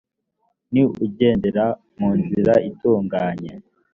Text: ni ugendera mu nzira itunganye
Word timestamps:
ni 0.71 0.81
ugendera 1.05 1.65
mu 1.97 2.09
nzira 2.19 2.53
itunganye 2.69 3.51